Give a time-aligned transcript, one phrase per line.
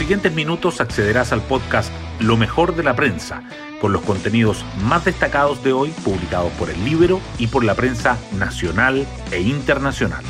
[0.00, 3.42] siguientes minutos accederás al podcast Lo mejor de la prensa,
[3.82, 8.16] con los contenidos más destacados de hoy publicados por el libro y por la prensa
[8.38, 10.24] nacional e internacional.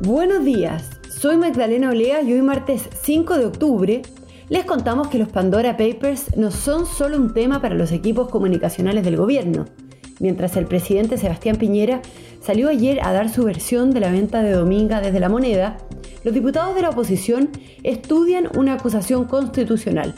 [0.00, 4.02] Buenos días, soy Magdalena Olea y hoy martes 5 de octubre
[4.48, 9.04] les contamos que los Pandora Papers no son solo un tema para los equipos comunicacionales
[9.04, 9.66] del gobierno.
[10.18, 12.02] Mientras el presidente Sebastián Piñera
[12.42, 15.76] salió ayer a dar su versión de la venta de Dominga desde la moneda,
[16.26, 17.50] los diputados de la oposición
[17.84, 20.12] estudian una acusación constitucional.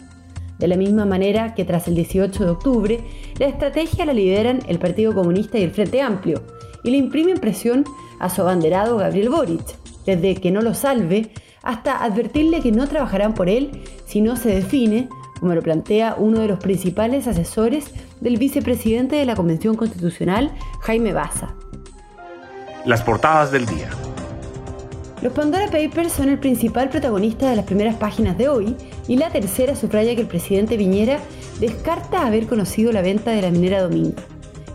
[0.59, 3.01] De la misma manera que tras el 18 de octubre,
[3.39, 6.43] la estrategia la lideran el Partido Comunista y el Frente Amplio,
[6.83, 7.85] y le imprimen presión
[8.21, 9.77] a su abanderado Gabriel Boric,
[10.07, 11.31] desde que no lo salve
[11.63, 16.41] hasta advertirle que no trabajarán por él si no se define, como lo plantea uno
[16.41, 21.55] de los principales asesores del vicepresidente de la Convención Constitucional, Jaime Baza.
[22.87, 23.91] Las portadas del día.
[25.21, 28.77] Los Pandora Papers son el principal protagonista de las primeras páginas de hoy
[29.09, 31.19] y la tercera subraya que el presidente Viñera
[31.59, 34.23] descarta haber conocido la venta de la minera Dominga.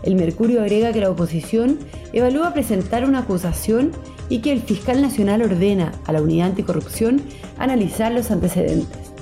[0.02, 1.78] El Mercurio agrega que la oposición
[2.12, 3.92] evalúa presentar una acusación
[4.28, 7.22] y que el fiscal nacional ordena a la unidad anticorrupción
[7.58, 9.12] analizar los antecedentes.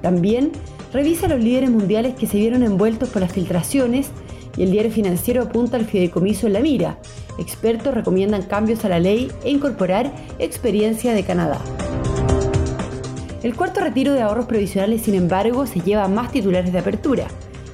[0.00, 0.50] También
[0.94, 4.08] revisa los líderes mundiales que se vieron envueltos por las filtraciones
[4.56, 6.98] y el diario financiero apunta al fideicomiso en la mira.
[7.40, 11.58] Expertos recomiendan cambios a la ley e incorporar experiencia de Canadá.
[13.42, 17.28] El cuarto retiro de ahorros provisionales, sin embargo, se lleva más titulares de apertura.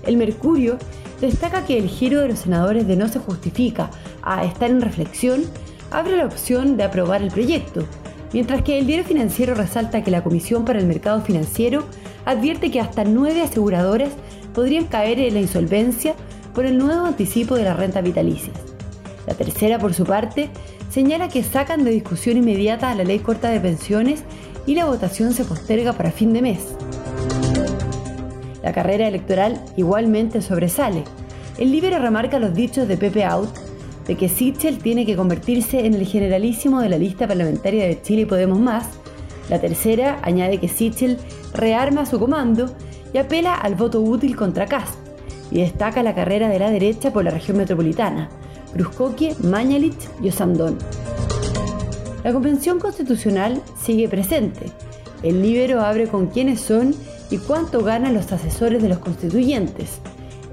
[0.07, 0.79] El Mercurio
[1.21, 3.91] destaca que el giro de los senadores de no se justifica
[4.23, 5.43] a estar en reflexión
[5.91, 7.85] abre la opción de aprobar el proyecto,
[8.33, 11.85] mientras que el diario financiero resalta que la Comisión para el Mercado Financiero
[12.25, 14.11] advierte que hasta nueve aseguradoras
[14.55, 16.15] podrían caer en la insolvencia
[16.55, 18.53] por el nuevo anticipo de la renta vitalicia.
[19.27, 20.51] La tercera, por su parte,
[20.91, 24.23] señala que sacan de discusión inmediata a la ley corta de pensiones
[24.67, 26.75] y la votación se posterga para fin de mes.
[28.63, 31.05] La carrera electoral igualmente sobresale.
[31.59, 33.51] El libro remarca los dichos de Pepe Out
[34.07, 38.23] de que Sichel tiene que convertirse en el generalísimo de la lista parlamentaria de Chile
[38.23, 38.87] y Podemos Más.
[39.49, 41.19] La tercera añade que Sichel
[41.53, 42.75] rearma su comando
[43.13, 44.95] y apela al voto útil contra Cast
[45.51, 48.29] y destaca la carrera de la derecha por la región metropolitana,
[48.77, 50.79] Bruscoque, Mañalich y Osandón.
[52.25, 54.71] La Convención Constitucional sigue presente.
[55.23, 56.95] El libro abre con quiénes son
[57.31, 60.01] y cuánto ganan los asesores de los constituyentes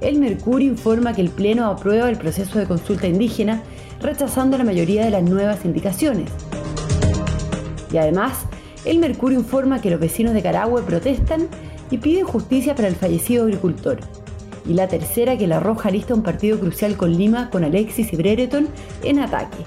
[0.04, 3.64] el Mercurio informa que el Pleno aprueba el proceso de consulta indígena,
[4.02, 6.30] rechazando la mayoría de las nuevas indicaciones.
[7.92, 8.34] Y además,
[8.84, 11.48] el Mercurio informa que los vecinos de Carahue protestan
[11.90, 14.00] y piden justicia para el fallecido agricultor.
[14.66, 18.16] Y la tercera que la Roja lista un partido crucial con Lima con Alexis y
[18.16, 18.68] Brereton
[19.04, 19.64] en ataque.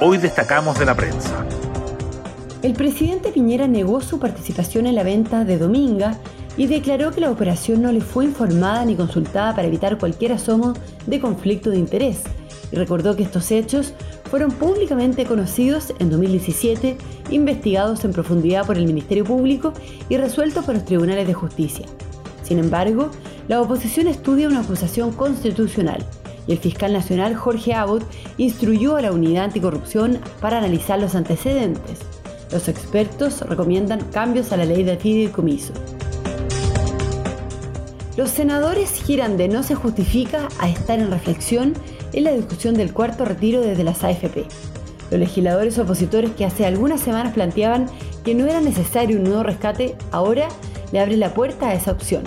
[0.00, 1.44] Hoy destacamos de la prensa.
[2.62, 6.18] El presidente Piñera negó su participación en la venta de Dominga
[6.56, 10.72] y declaró que la operación no le fue informada ni consultada para evitar cualquier asomo
[11.06, 12.22] de conflicto de interés
[12.74, 13.94] y recordó que estos hechos
[14.24, 16.96] fueron públicamente conocidos en 2017,
[17.30, 19.72] investigados en profundidad por el Ministerio Público
[20.08, 21.86] y resueltos por los tribunales de justicia.
[22.42, 23.10] Sin embargo,
[23.48, 26.04] la oposición estudia una acusación constitucional
[26.46, 28.04] y el fiscal nacional Jorge Abbott
[28.38, 32.00] instruyó a la unidad anticorrupción para analizar los antecedentes.
[32.50, 35.72] Los expertos recomiendan cambios a la ley de fideicomiso.
[38.16, 41.74] Los senadores giran de no se justifica a estar en reflexión
[42.12, 44.46] en la discusión del cuarto retiro desde las AFP.
[45.10, 47.86] Los legisladores opositores que hace algunas semanas planteaban
[48.24, 50.48] que no era necesario un nuevo rescate, ahora
[50.92, 52.22] le abren la puerta a esa opción.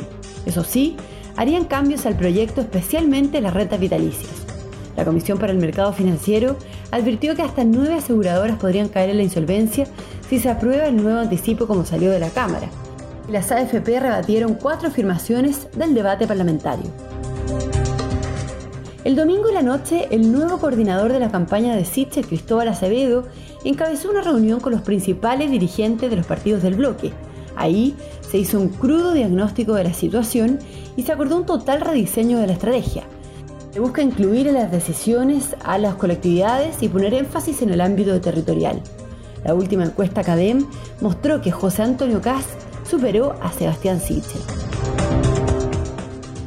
[0.48, 0.96] Eso sí,
[1.36, 4.32] harían cambios al proyecto, especialmente las rentas vitalicias.
[4.96, 6.58] La Comisión para el Mercado Financiero
[6.90, 9.86] advirtió que hasta nueve aseguradoras podrían caer en la insolvencia
[10.28, 12.68] si se aprueba el nuevo anticipo como salió de la Cámara
[13.30, 16.86] las AFP rebatieron cuatro afirmaciones del debate parlamentario.
[19.04, 23.26] El domingo en la noche, el nuevo coordinador de la campaña de Siche, Cristóbal Acevedo,
[23.64, 27.14] encabezó una reunión con los principales dirigentes de los partidos del bloque.
[27.58, 27.96] Ahí
[28.30, 30.60] se hizo un crudo diagnóstico de la situación
[30.96, 33.04] y se acordó un total rediseño de la estrategia.
[33.74, 38.20] Se busca incluir en las decisiones a las colectividades y poner énfasis en el ámbito
[38.22, 38.82] territorial.
[39.44, 40.66] La última encuesta CADEM
[41.02, 42.46] mostró que José Antonio Caz
[42.90, 44.42] superó a Sebastián Sichel.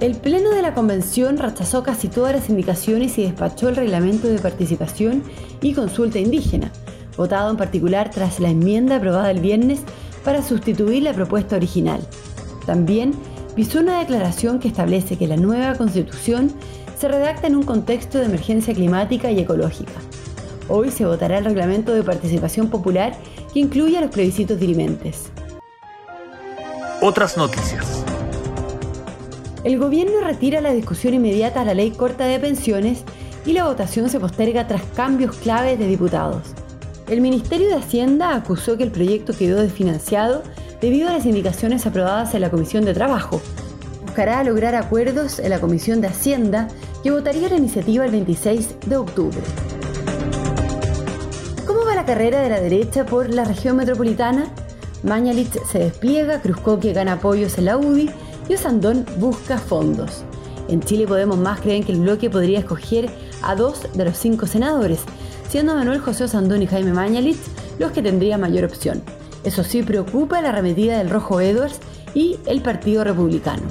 [0.00, 4.38] El Pleno de la Convención rechazó casi todas las indicaciones y despachó el reglamento de
[4.38, 5.22] participación
[5.60, 6.72] y consulta indígena,
[7.16, 9.80] votado en particular tras la enmienda aprobada el viernes
[10.24, 12.00] para sustituir la propuesta original.
[12.66, 13.12] También
[13.56, 16.52] visó una declaración que establece que la nueva constitución
[16.98, 19.92] se redacta en un contexto de emergencia climática y ecológica.
[20.68, 23.16] Hoy se votará el reglamento de participación popular
[23.52, 25.30] que incluye a los plebiscitos dirimentes.
[27.02, 28.04] Otras noticias.
[29.64, 33.04] El gobierno retira la discusión inmediata a la ley corta de pensiones
[33.44, 36.54] y la votación se posterga tras cambios claves de diputados.
[37.10, 40.44] El Ministerio de Hacienda acusó que el proyecto quedó desfinanciado
[40.80, 43.42] debido a las indicaciones aprobadas en la Comisión de Trabajo.
[44.06, 46.68] Buscará lograr acuerdos en la Comisión de Hacienda
[47.02, 49.40] que votaría la iniciativa el 26 de octubre.
[51.66, 54.44] ¿Cómo va la carrera de la derecha por la región metropolitana?
[55.02, 58.08] Mañalich se despliega, Cruzcoque gana apoyos en la UDI
[58.48, 60.22] y Osandón busca fondos.
[60.68, 63.10] En Chile Podemos Más creen que el bloque podría escoger
[63.42, 65.00] a dos de los cinco senadores,
[65.50, 67.40] siendo Manuel José Osandón y Jaime Mañalich
[67.80, 69.02] los que tendrían mayor opción.
[69.42, 71.80] Eso sí preocupa la arremetida del Rojo Edwards
[72.14, 73.64] y el Partido Republicano.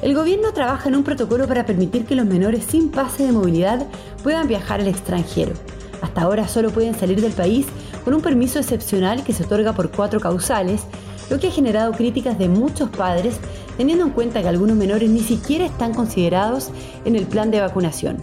[0.00, 3.86] El gobierno trabaja en un protocolo para permitir que los menores sin pase de movilidad
[4.22, 5.52] puedan viajar al extranjero.
[6.00, 7.66] Hasta ahora solo pueden salir del país
[8.04, 10.84] con un permiso excepcional que se otorga por cuatro causales,
[11.28, 13.38] lo que ha generado críticas de muchos padres
[13.76, 16.70] teniendo en cuenta que algunos menores ni siquiera están considerados
[17.04, 18.22] en el plan de vacunación.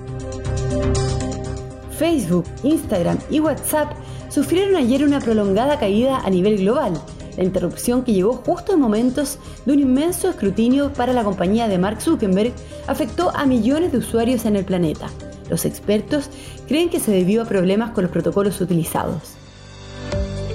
[1.97, 3.93] Facebook, Instagram y WhatsApp
[4.29, 6.93] sufrieron ayer una prolongada caída a nivel global,
[7.37, 11.79] la interrupción que llegó justo en momentos de un inmenso escrutinio para la compañía de
[11.79, 12.53] Mark Zuckerberg
[12.87, 15.09] afectó a millones de usuarios en el planeta.
[15.49, 16.29] Los expertos
[16.67, 19.35] creen que se debió a problemas con los protocolos utilizados.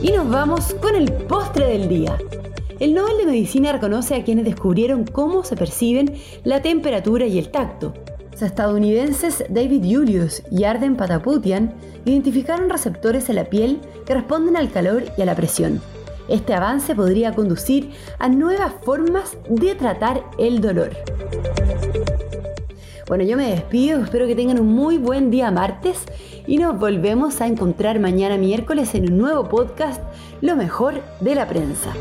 [0.02, 2.16] Y nos vamos con el postre del día.
[2.78, 6.14] El Nobel de Medicina reconoce a quienes descubrieron cómo se perciben
[6.44, 7.92] la temperatura y el tacto.
[8.38, 11.74] Los estadounidenses David Julius y Arden Pataputian
[12.04, 15.80] identificaron receptores en la piel que responden al calor y a la presión.
[16.28, 17.90] Este avance podría conducir
[18.20, 20.90] a nuevas formas de tratar el dolor.
[23.08, 26.04] Bueno, yo me despido, espero que tengan un muy buen día martes
[26.46, 30.00] y nos volvemos a encontrar mañana miércoles en un nuevo podcast,
[30.42, 31.92] Lo mejor de la prensa.